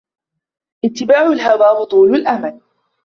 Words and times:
اتِّبَاعَ 0.85 1.27
الْهَوَى 1.31 1.79
وَطُولَ 1.81 2.15
الْأَمَلِ 2.15 2.61